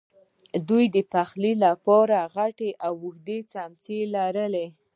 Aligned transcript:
دوی 0.69 0.85
د 0.95 0.97
پخلی 1.13 1.53
لپاره 1.65 2.17
غټې 2.35 2.69
او 2.85 2.93
اوږدې 3.03 3.39
څیمڅۍ 3.51 3.99
لرلې. 4.15 4.67